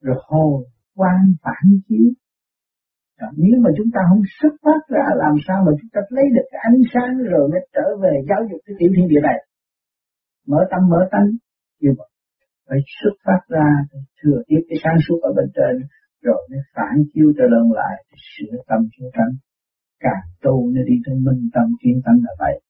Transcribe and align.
rồi 0.00 0.16
hồi 0.28 0.64
quan 0.96 1.20
phản 1.42 1.64
chiếu. 1.88 2.08
Rồi 3.20 3.30
nếu 3.36 3.60
mà 3.64 3.70
chúng 3.76 3.90
ta 3.94 4.00
không 4.08 4.22
xuất 4.38 4.54
phát 4.64 4.80
ra, 4.94 5.04
làm 5.24 5.34
sao 5.46 5.58
mà 5.66 5.72
chúng 5.80 5.90
ta 5.94 6.00
lấy 6.08 6.24
được 6.34 6.46
cái 6.50 6.60
ánh 6.68 6.80
sáng 6.92 7.12
rồi 7.32 7.48
mới 7.52 7.60
trở 7.74 7.86
về 8.02 8.12
giáo 8.28 8.40
dục 8.50 8.60
cái 8.66 8.74
tiểu 8.78 8.90
thiên 8.96 9.08
địa 9.08 9.22
này? 9.22 9.38
Mở 10.46 10.60
tâm, 10.70 10.80
mở 10.92 11.00
tánh. 11.12 11.28
Như 11.80 11.90
vậy, 11.98 12.10
phải 12.68 12.78
xuất 12.98 13.14
phát 13.24 13.42
ra 13.48 13.68
thừa 14.18 14.38
tiếp 14.48 14.62
cái 14.68 14.78
sáng 14.84 14.98
suốt 15.08 15.18
ở 15.28 15.30
bên 15.36 15.48
trên, 15.56 15.74
rồi 16.22 16.40
mới 16.50 16.60
phản 16.74 16.94
chiếu 17.12 17.28
trở 17.38 17.44
lần 17.54 17.72
lại 17.72 18.04
sửa 18.32 18.56
tâm, 18.68 18.80
sửa 18.94 19.10
tánh. 19.18 19.32
Càng 20.00 20.24
tu 20.42 20.70
nó 20.74 20.80
đi 20.90 20.96
tới 21.06 21.14
minh 21.26 21.42
tâm, 21.54 21.66
kiến 21.82 22.00
tánh 22.04 22.18
là 22.26 22.32
vậy. 22.38 22.60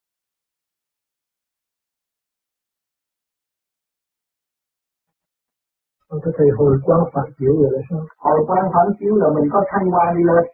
Tôi 6.11 6.32
thầy 6.36 6.48
hồi 6.59 6.72
quang 6.86 7.04
phản 7.12 7.27
chiếu 7.38 7.52
rồi 7.61 7.71
là 7.75 7.80
sao? 7.89 8.00
Hồi 8.25 8.39
quang 8.49 8.68
phản 8.75 8.89
chiếu 8.99 9.14
là 9.22 9.29
mình 9.36 9.46
có 9.53 9.61
thanh 9.71 9.86
qua 9.94 10.04
đi 10.16 10.22
lên, 10.30 10.44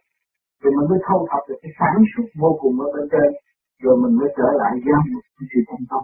thì 0.59 0.67
mình 0.75 0.87
mới 0.89 0.99
thâu 1.05 1.19
thập 1.29 1.41
được 1.47 1.59
cái 1.63 1.71
sáng 1.79 1.97
suốt 2.11 2.27
vô 2.41 2.51
cùng 2.61 2.75
ở 2.85 2.87
bên 2.95 3.05
trên, 3.11 3.29
Rồi 3.83 3.95
mình 4.03 4.13
mới 4.19 4.29
trở 4.37 4.47
lại 4.61 4.73
giam 4.85 5.03
cái 5.35 5.45
sự 5.51 5.59
thanh 5.69 5.85
tâm 5.89 6.01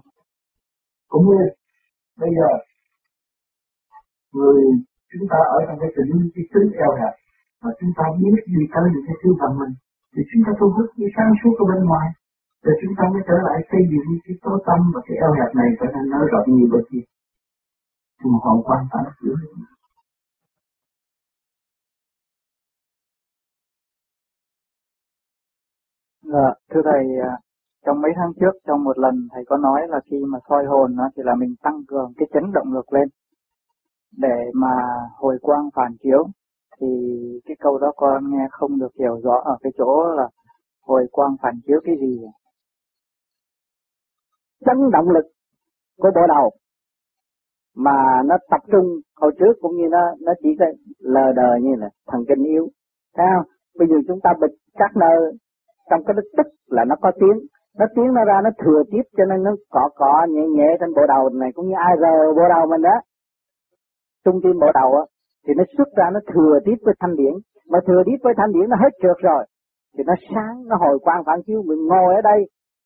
Cũng 1.12 1.26
như 1.30 1.42
bây 2.22 2.32
giờ, 2.38 2.50
Người 4.36 4.60
chúng 5.12 5.26
ta 5.32 5.40
ở 5.58 5.60
trong 5.66 5.78
cái 5.82 5.92
tỉnh 5.96 6.12
cái 6.36 6.46
tính 6.52 6.68
eo 6.86 6.92
hẹp, 7.00 7.14
Mà 7.62 7.70
chúng 7.80 7.94
ta 7.98 8.04
biết 8.20 8.42
đi 8.54 8.62
tới 8.74 8.86
những 8.94 9.06
cái 9.08 9.18
thứ 9.22 9.30
bằng 9.42 9.54
mình, 9.60 9.74
Thì 10.14 10.22
chúng 10.30 10.44
ta 10.46 10.52
thu 10.60 10.68
hút 10.76 10.88
cái 11.00 11.10
sáng 11.16 11.32
suốt 11.40 11.54
ở 11.62 11.66
bên 11.72 11.82
ngoài, 11.90 12.08
Rồi 12.64 12.76
chúng 12.82 12.94
ta 12.98 13.04
mới 13.14 13.22
trở 13.28 13.38
lại 13.48 13.58
xây 13.70 13.82
dựng 13.92 14.08
cái 14.26 14.36
tối 14.44 14.58
tâm 14.68 14.80
và 14.94 15.00
cái 15.06 15.16
eo 15.26 15.32
hẹp 15.38 15.52
này 15.60 15.70
trở 15.80 15.88
nên 15.94 16.06
nó 16.14 16.20
rộng 16.32 16.50
nhiều 16.56 16.70
bên 16.74 16.86
kia 16.92 17.06
phù 18.24 18.30
hộ 18.44 18.64
quan 18.66 18.88
tâm 18.92 19.04
chữa 19.22 19.36
Dạ, 26.24 26.54
thưa 26.70 26.82
thầy, 26.84 27.06
à, 27.24 27.38
trong 27.86 28.02
mấy 28.02 28.12
tháng 28.16 28.32
trước, 28.40 28.52
trong 28.68 28.84
một 28.84 28.98
lần 29.00 29.28
thầy 29.32 29.44
có 29.48 29.58
nói 29.58 29.82
là 29.88 30.00
khi 30.12 30.18
mà 30.30 30.40
soi 30.50 30.66
hồn 30.66 30.96
đó, 30.98 31.10
thì 31.16 31.24
là 31.26 31.36
mình 31.36 31.56
tăng 31.64 31.82
cường 31.88 32.14
cái 32.18 32.28
chấn 32.34 32.44
động 32.54 32.74
lực 32.74 32.94
lên 32.94 33.10
để 34.18 34.52
mà 34.54 34.76
hồi 35.18 35.38
quang 35.42 35.70
phản 35.76 35.92
chiếu. 36.04 36.28
Thì 36.80 36.88
cái 37.46 37.56
câu 37.60 37.78
đó 37.78 37.92
con 37.96 38.32
nghe 38.32 38.48
không 38.52 38.80
được 38.80 38.92
hiểu 39.00 39.22
rõ 39.24 39.42
ở 39.46 39.58
cái 39.62 39.72
chỗ 39.78 40.04
là 40.18 40.30
hồi 40.82 41.08
quang 41.12 41.36
phản 41.42 41.60
chiếu 41.68 41.80
cái 41.84 41.96
gì. 42.02 42.22
Chấn 44.66 44.92
động 44.92 45.10
lực 45.10 45.26
của 45.98 46.12
bộ 46.16 46.22
đầu 46.28 46.52
mà 47.76 48.22
nó 48.26 48.38
tập 48.50 48.62
trung, 48.72 48.86
hồi 49.22 49.32
trước 49.40 49.54
cũng 49.62 49.76
như 49.76 49.88
nó 49.92 50.04
nó 50.22 50.34
chỉ 50.44 50.50
có 50.60 50.66
lờ 51.00 51.32
đờ 51.36 51.56
như 51.62 51.76
là 51.78 51.90
thần 52.08 52.22
kinh 52.28 52.44
yếu. 52.44 52.68
Thấy 53.18 53.28
không? 53.36 53.46
Bây 53.80 53.88
giờ 53.88 53.96
chúng 54.08 54.20
ta 54.24 54.34
bịt 54.42 54.52
các 54.80 54.92
nơi, 54.96 55.32
trong 55.90 56.04
cái 56.06 56.16
tức 56.38 56.48
là 56.68 56.86
nó 56.86 56.96
có 57.02 57.12
tiếng. 57.20 57.40
Nó 57.80 57.86
tiếng 57.96 58.14
nó 58.14 58.26
ra, 58.26 58.42
nó 58.44 58.50
thừa 58.64 58.84
tiếp, 58.92 59.02
cho 59.18 59.26
nên 59.26 59.44
nó 59.44 59.52
cọ 59.70 59.90
cọ, 59.96 60.26
nhẹ 60.30 60.48
nhẹ 60.48 60.78
trên 60.80 60.94
bộ 60.96 61.02
đầu 61.08 61.30
này, 61.30 61.50
cũng 61.56 61.68
như 61.68 61.76
ai 61.78 61.96
rờ 62.02 62.34
bộ 62.38 62.44
đầu 62.50 62.68
mình 62.68 62.82
đó. 62.82 62.98
Trung 64.26 64.40
tim 64.44 64.60
bộ 64.60 64.68
đầu 64.74 64.90
á, 64.96 65.04
thì 65.48 65.54
nó 65.58 65.64
xuất 65.78 65.88
ra, 65.98 66.10
nó 66.14 66.20
thừa 66.34 66.60
tiếp 66.66 66.78
với 66.86 66.94
thanh 67.00 67.16
điển. 67.16 67.34
Mà 67.70 67.80
thừa 67.88 68.02
tiếp 68.06 68.18
với 68.24 68.34
thanh 68.38 68.52
điển 68.54 68.70
nó 68.70 68.76
hết 68.84 68.90
trượt 69.02 69.18
rồi, 69.22 69.46
thì 69.98 70.04
nó 70.08 70.14
sáng, 70.36 70.68
nó 70.68 70.76
hồi 70.76 71.00
quang 71.02 71.24
phản 71.26 71.40
chiếu, 71.46 71.64
mình 71.66 71.88
ngồi 71.88 72.16
ở 72.16 72.22
đây, 72.22 72.40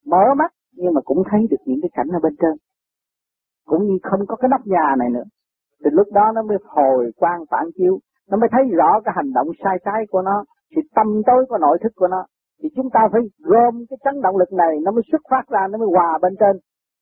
mở 0.05 0.23
mắt, 0.37 0.51
nhưng 0.73 0.93
mà 0.93 1.01
cũng 1.05 1.23
thấy 1.31 1.41
được 1.51 1.61
những 1.65 1.79
cái 1.81 1.89
cảnh 1.93 2.07
ở 2.17 2.19
bên 2.23 2.35
trên 2.41 2.55
cũng 3.65 3.83
như 3.87 3.97
không 4.03 4.21
có 4.27 4.35
cái 4.35 4.49
nóc 4.49 4.61
nhà 4.65 4.95
này 4.99 5.09
nữa. 5.09 5.27
Thì 5.83 5.89
lúc 5.93 6.07
đó 6.13 6.31
nó 6.35 6.41
mới 6.41 6.57
hồi 6.65 7.11
quang 7.17 7.41
phản 7.51 7.65
chiếu. 7.77 7.99
Nó 8.29 8.37
mới 8.37 8.49
thấy 8.51 8.63
rõ 8.79 8.99
cái 9.05 9.13
hành 9.15 9.33
động 9.33 9.47
sai 9.63 9.77
trái 9.85 10.01
của 10.11 10.21
nó 10.21 10.43
thì 10.71 10.81
tâm 10.95 11.07
tối 11.27 11.45
của 11.49 11.57
nội 11.57 11.77
thức 11.83 11.91
của 11.95 12.07
nó. 12.07 12.25
Thì 12.59 12.69
chúng 12.75 12.89
ta 12.93 12.99
phải 13.11 13.21
gom 13.39 13.73
cái 13.89 13.97
chấn 14.03 14.21
động 14.21 14.37
lực 14.37 14.53
này, 14.53 14.73
nó 14.83 14.91
mới 14.91 15.03
xuất 15.11 15.21
phát 15.31 15.45
ra, 15.47 15.67
nó 15.71 15.77
mới 15.77 15.87
hòa 15.95 16.17
bên 16.21 16.33
trên. 16.39 16.55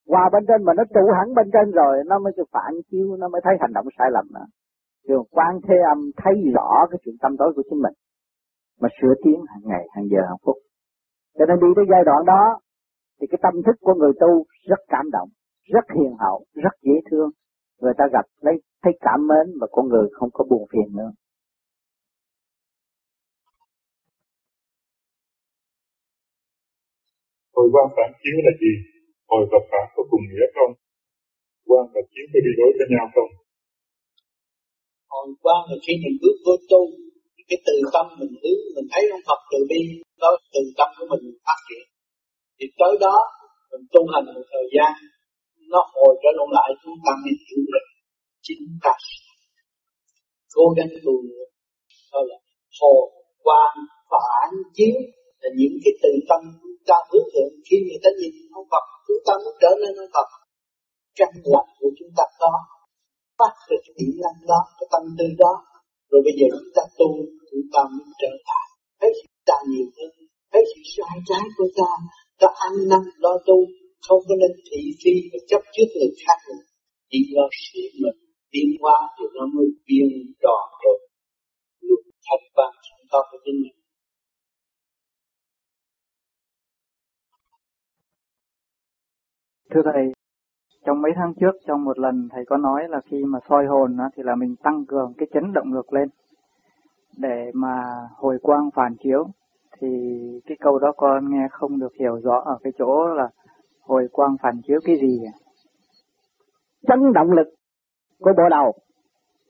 Hòa 0.10 0.30
bên 0.34 0.44
trên 0.48 0.64
mà 0.64 0.74
nó 0.74 0.84
trụ 0.94 1.04
hẳn 1.18 1.34
bên 1.36 1.48
trên 1.54 1.72
rồi, 1.72 2.04
nó 2.06 2.20
mới 2.20 2.34
phản 2.52 2.74
chiếu, 2.92 3.16
nó 3.20 3.28
mới 3.28 3.42
thấy 3.44 3.54
hành 3.60 3.74
động 3.74 3.86
sai 3.98 4.08
lầm 4.12 4.26
nữa. 4.34 4.46
Trường 5.08 5.26
quan 5.32 5.60
thế 5.68 5.76
âm 5.94 6.00
thấy 6.24 6.34
rõ 6.56 6.88
cái 6.92 7.00
chuyện 7.04 7.16
tâm 7.22 7.38
tối 7.40 7.54
của 7.56 7.64
chính 7.70 7.82
mình, 7.82 7.94
mà 8.82 8.90
sửa 9.02 9.14
tiến 9.24 9.40
hàng 9.48 9.62
ngày, 9.64 9.88
hàng 9.96 10.06
giờ, 10.12 10.22
hàng 10.28 10.42
phút. 10.46 10.56
Cho 11.38 11.46
nên 11.46 11.60
đi 11.60 11.68
tới 11.76 11.86
giai 11.92 12.04
đoạn 12.06 12.26
đó, 12.26 12.60
thì 13.22 13.28
cái 13.32 13.40
tâm 13.42 13.54
thức 13.66 13.76
của 13.82 13.94
người 13.94 14.12
tu 14.20 14.44
rất 14.70 14.80
cảm 14.88 15.06
động 15.12 15.30
rất 15.64 15.86
hiền 15.96 16.14
hậu, 16.24 16.46
rất 16.54 16.76
dễ 16.82 16.96
thương. 17.12 17.30
Người 17.82 17.94
ta 17.98 18.06
gặp 18.14 18.26
lấy 18.42 18.56
thấy 18.84 18.94
cảm 19.06 19.20
mến 19.30 19.46
và 19.60 19.68
con 19.72 19.86
người 19.90 20.08
không 20.12 20.30
có 20.34 20.46
buồn 20.50 20.68
phiền 20.72 20.88
nữa. 20.98 21.12
Hồi 27.56 27.68
quan 27.74 27.88
phản 27.96 28.10
chiếu 28.22 28.38
là 28.46 28.54
gì? 28.62 28.74
Hồi 29.32 29.44
và 29.52 29.60
phản 29.70 29.86
có 29.96 30.02
cùng 30.12 30.26
nghĩa 30.30 30.48
không? 30.56 30.74
Quan 31.70 31.86
và 31.94 32.02
chiếu 32.12 32.26
có 32.34 32.40
đi 32.46 32.52
đối 32.60 32.72
với 32.78 32.88
nhau 32.94 33.06
không? 33.16 33.32
Hồi 35.14 35.28
quan 35.44 35.60
là 35.70 35.78
khi 35.86 35.94
mình 36.04 36.16
bước 36.22 36.38
vô 36.46 36.56
tu, 36.72 36.82
cái 37.50 37.60
từ 37.68 37.76
tâm 37.94 38.06
mình 38.20 38.34
hướng, 38.42 38.62
mình 38.76 38.88
thấy 38.92 39.04
ông 39.16 39.26
Phật 39.28 39.40
từ 39.52 39.60
bi, 39.70 39.82
đó 40.22 40.30
từ 40.54 40.62
tâm 40.78 40.90
của 40.98 41.08
mình 41.12 41.24
phát 41.46 41.60
triển. 41.68 41.86
Thì 42.58 42.66
tới 42.80 42.94
đó, 43.06 43.16
mình 43.72 43.86
tu 43.94 44.02
hành 44.12 44.26
một 44.36 44.46
thời 44.54 44.68
gian, 44.76 44.92
nó 45.72 45.82
hồi 45.94 46.14
trở 46.24 46.32
lại, 46.58 46.70
chúng 46.82 46.98
ta 47.06 47.12
mới 47.24 47.34
hiểu 47.48 47.64
được 47.74 47.86
chính 48.46 48.64
ta 48.86 48.94
cố 50.56 50.66
gắng 50.78 50.92
tu, 51.06 51.16
đó 52.12 52.20
là 52.30 52.38
hồ 52.80 52.94
quan 53.46 53.74
phản 54.12 54.50
chiếu 54.78 54.96
là 55.42 55.50
những 55.60 55.76
cái 55.84 55.94
từ 56.04 56.12
tâm 56.30 56.42
chúng 56.62 56.78
ta 56.90 56.98
hướng 57.10 57.28
thượng. 57.34 57.54
Khi 57.68 57.76
người 57.86 58.00
ta 58.04 58.10
nhìn 58.20 58.34
ông 58.60 58.68
Phật, 58.72 58.86
chúng 59.08 59.22
ta 59.28 59.34
muốn 59.44 59.56
trở 59.62 59.72
nên 59.82 59.94
ông 60.04 60.12
Phật, 60.16 60.28
căn 61.20 61.32
lành 61.54 61.72
của 61.80 61.92
chúng 62.00 62.12
ta 62.18 62.26
đó 62.42 62.56
phát 63.40 63.54
được 63.70 63.82
cái 63.86 63.94
điểm 64.00 64.14
năng 64.24 64.40
đó, 64.52 64.62
cái 64.78 64.88
tâm 64.94 65.04
tư 65.18 65.28
đó. 65.44 65.54
Rồi 66.10 66.22
bây 66.26 66.34
giờ 66.40 66.46
chúng 66.58 66.74
ta 66.78 66.84
tu, 67.00 67.10
chúng 67.50 67.66
ta 67.74 67.82
mới 67.96 68.08
trở 68.22 68.32
lại. 68.48 68.66
Thấy 69.00 69.12
sự 69.20 69.28
ta 69.50 69.58
nhiều 69.72 69.88
hơn, 69.96 70.12
thấy 70.52 70.64
sự 70.72 70.82
sai 70.94 71.18
trái 71.30 71.44
của 71.58 71.68
ta 71.78 71.92
ta 72.40 72.48
ăn 72.68 72.74
năn 72.90 73.04
lo 73.24 73.34
tu 73.48 73.58
không 74.08 74.22
có 74.28 74.36
nên 74.42 74.52
thị 74.68 74.82
phi 75.02 75.14
và 75.32 75.40
chấp 75.50 75.62
trước 75.74 75.90
người 75.96 76.12
khác 76.22 76.38
nữa. 76.48 76.62
Chỉ 77.10 77.20
lo 77.36 77.46
sự 77.74 77.82
mình 78.04 78.20
tiến 78.52 78.70
qua 78.80 78.98
thì 79.16 79.26
nó 79.36 79.46
mới 79.56 79.68
biên 79.88 80.10
tròn 80.44 80.66
được 80.82 81.00
luôn 81.88 82.02
thành 82.28 82.46
văn 82.58 82.72
sẵn 82.88 83.00
có 83.12 83.20
của 83.32 83.38
chính 83.46 83.62
mình 83.64 83.78
Thưa 89.74 89.82
Thầy, 89.94 90.14
trong 90.86 91.02
mấy 91.02 91.12
tháng 91.16 91.34
trước, 91.40 91.56
trong 91.68 91.84
một 91.84 92.00
lần 92.00 92.28
Thầy 92.32 92.46
có 92.46 92.58
nói 92.58 92.82
là 92.90 93.02
khi 93.12 93.18
mà 93.24 93.40
soi 93.50 93.66
hồn 93.66 93.98
đó, 93.98 94.04
thì 94.16 94.24
là 94.24 94.36
mình 94.36 94.56
tăng 94.64 94.86
cường 94.88 95.14
cái 95.18 95.28
chấn 95.34 95.54
động 95.54 95.74
lực 95.74 95.94
lên. 95.94 96.10
Để 97.18 97.52
mà 97.54 97.84
hồi 98.18 98.38
quang 98.42 98.70
phản 98.76 98.96
chiếu. 99.04 99.28
Thì 99.82 99.88
cái 100.46 100.58
câu 100.60 100.80
đó 100.80 100.92
con 100.98 101.30
nghe 101.32 101.48
không 101.52 101.80
được 101.80 101.94
hiểu 102.00 102.20
rõ 102.24 102.42
ở 102.46 102.58
cái 102.64 102.74
chỗ 102.78 103.06
là 103.08 103.30
hồi 103.88 104.08
quang 104.12 104.36
phản 104.44 104.62
chiếu 104.68 104.80
cái 104.86 104.96
gì? 104.96 105.20
Chấn 106.88 107.14
động 107.14 107.32
lực 107.32 107.48
của 108.20 108.34
bộ 108.38 108.50
đầu 108.50 108.74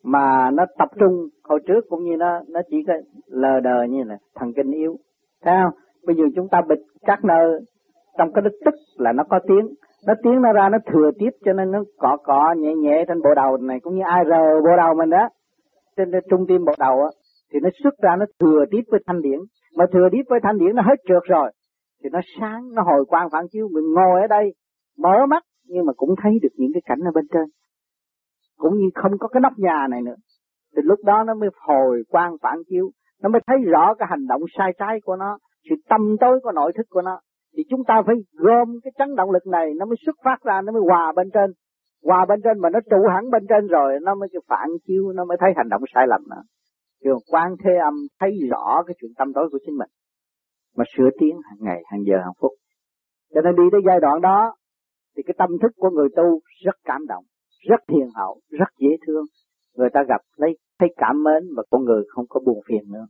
mà 0.03 0.51
nó 0.51 0.66
tập 0.77 0.89
trung 0.99 1.27
hồi 1.44 1.59
trước 1.67 1.81
cũng 1.89 2.03
như 2.03 2.16
nó 2.17 2.39
nó 2.47 2.61
chỉ 2.69 2.77
có 2.88 2.93
lờ 3.27 3.59
đờ 3.59 3.83
như 3.89 4.03
là 4.03 4.17
thần 4.35 4.53
kinh 4.55 4.72
yếu. 4.72 4.95
Thấy 5.43 5.55
không? 5.63 5.79
Bây 6.05 6.16
giờ 6.16 6.23
chúng 6.35 6.47
ta 6.51 6.61
bịt 6.69 6.79
các 7.01 7.19
nơi, 7.23 7.59
trong 8.17 8.33
cái 8.33 8.41
đức 8.41 8.57
tức 8.66 8.73
là 8.97 9.11
nó 9.11 9.23
có 9.29 9.39
tiếng. 9.47 9.67
Nó 10.07 10.13
tiếng 10.23 10.41
nó 10.41 10.53
ra, 10.53 10.69
nó 10.69 10.77
thừa 10.91 11.11
tiếp 11.19 11.29
cho 11.45 11.53
nên 11.53 11.72
nó 11.72 11.79
cọ 11.97 12.17
cọ, 12.23 12.53
nhẹ 12.57 12.73
nhẹ 12.75 13.05
trên 13.07 13.22
bộ 13.22 13.29
đầu 13.35 13.57
này, 13.57 13.79
cũng 13.83 13.95
như 13.95 14.01
ai 14.05 14.23
rờ 14.29 14.61
bộ 14.61 14.77
đầu 14.77 14.93
mình 14.97 15.09
đó. 15.09 15.29
Trên 15.97 16.11
trung 16.29 16.46
tim 16.47 16.66
bộ 16.66 16.73
đầu 16.79 17.02
á, 17.02 17.09
thì 17.53 17.59
nó 17.63 17.69
xuất 17.84 17.93
ra, 18.02 18.16
nó 18.16 18.25
thừa 18.40 18.66
tiếp 18.72 18.81
với 18.91 18.99
thanh 19.08 19.22
điển. 19.22 19.40
Mà 19.78 19.85
thừa 19.93 20.08
tiếp 20.11 20.23
với 20.29 20.40
thanh 20.43 20.58
điển 20.58 20.75
nó 20.75 20.81
hết 20.81 20.96
trượt 21.08 21.23
rồi 21.23 21.52
thì 22.03 22.09
nó 22.11 22.20
sáng, 22.40 22.70
nó 22.73 22.82
hồi 22.84 23.05
quang 23.08 23.29
phản 23.32 23.46
chiếu. 23.52 23.67
Mình 23.73 23.84
ngồi 23.94 24.22
ở 24.22 24.28
đây, 24.28 24.53
mở 24.97 25.26
mắt, 25.29 25.44
nhưng 25.67 25.85
mà 25.85 25.94
cũng 25.97 26.16
thấy 26.23 26.32
được 26.41 26.53
những 26.55 26.72
cái 26.73 26.82
cảnh 26.85 27.00
ở 27.00 27.11
bên 27.16 27.26
trên. 27.34 27.46
Cũng 28.58 28.78
như 28.78 28.85
không 28.96 29.11
có 29.20 29.28
cái 29.28 29.41
nóc 29.41 29.53
nhà 29.58 29.88
này 29.90 30.02
nữa. 30.02 30.16
Thì 30.76 30.82
lúc 30.85 31.00
đó 31.03 31.23
nó 31.23 31.34
mới 31.34 31.50
hồi 31.67 32.03
quang 32.09 32.35
phản 32.41 32.58
chiếu. 32.70 32.90
Nó 33.22 33.29
mới 33.29 33.41
thấy 33.47 33.58
rõ 33.66 33.94
cái 33.94 34.08
hành 34.09 34.28
động 34.28 34.41
sai 34.58 34.72
trái 34.79 35.00
của 35.05 35.16
nó, 35.16 35.38
sự 35.70 35.76
tâm 35.90 36.02
tối 36.20 36.40
của 36.44 36.52
nội 36.52 36.72
thức 36.78 36.85
của 36.90 37.02
nó. 37.02 37.20
Thì 37.58 37.64
chúng 37.70 37.84
ta 37.88 38.02
phải 38.06 38.16
gom 38.34 38.67
cái 38.84 38.91
chấn 38.97 39.16
động 39.16 39.32
lực 39.32 39.47
này, 39.47 39.72
nó 39.79 39.85
mới 39.85 39.96
xuất 40.06 40.16
phát 40.26 40.38
ra, 40.44 40.61
nó 40.61 40.72
mới 40.72 40.82
hòa 40.90 41.14
bên 41.16 41.29
trên. 41.34 41.52
Hòa 42.03 42.26
bên 42.29 42.40
trên 42.44 42.59
mà 42.59 42.70
nó 42.70 42.79
trụ 42.90 42.97
hẳn 43.14 43.29
bên 43.32 43.44
trên 43.49 43.67
rồi, 43.67 43.94
nó 44.02 44.16
mới 44.16 44.29
phản 44.47 44.70
chiếu, 44.88 45.11
nó 45.16 45.26
mới 45.26 45.38
thấy 45.40 45.49
hành 45.56 45.70
động 45.70 45.82
sai 45.96 46.08
lầm 46.08 46.22
nữa. 46.29 46.41
Trường 47.03 47.20
quan 47.32 47.56
thế 47.64 47.72
âm 47.84 47.94
thấy 48.20 48.32
rõ 48.52 48.84
cái 48.88 48.96
chuyện 49.02 49.11
tâm 49.17 49.34
tối 49.34 49.49
của 49.52 49.59
chính 49.66 49.78
mình 49.78 49.90
sửa 50.97 51.09
tiến 51.19 51.35
hàng 51.49 51.59
ngày, 51.59 51.84
hàng 51.85 52.03
giờ, 52.07 52.17
hàng 52.23 52.34
phút. 52.40 52.51
Cho 53.34 53.41
nên 53.41 53.55
đi 53.55 53.63
tới 53.72 53.81
giai 53.87 53.99
đoạn 53.99 54.22
đó 54.22 54.55
thì 55.17 55.23
cái 55.23 55.35
tâm 55.37 55.49
thức 55.61 55.72
của 55.75 55.90
người 55.90 56.07
tu 56.16 56.40
rất 56.66 56.75
cảm 56.84 57.07
động, 57.07 57.23
rất 57.69 57.79
hiền 57.90 58.09
hậu, 58.16 58.40
rất 58.49 58.69
dễ 58.79 58.90
thương. 59.07 59.25
Người 59.75 59.84
người 59.84 59.90
ta 59.93 60.03
gặp 60.07 60.22
lấy 60.37 60.57
thấy 60.79 60.90
cảm 60.97 61.23
mến 61.23 61.43
và 61.55 61.63
con 61.69 61.84
người 61.84 62.03
không 62.09 62.25
có 62.29 62.40
buồn 62.45 62.59
phiền 62.67 62.91
nữa 62.91 63.05